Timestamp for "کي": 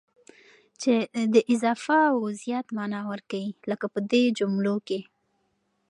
4.87-4.99